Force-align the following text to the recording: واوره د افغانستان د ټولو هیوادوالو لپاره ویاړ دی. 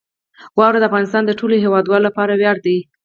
واوره 0.57 0.79
د 0.81 0.85
افغانستان 0.89 1.23
د 1.25 1.31
ټولو 1.39 1.55
هیوادوالو 1.63 2.07
لپاره 2.07 2.31
ویاړ 2.35 2.57
دی. 2.65 2.77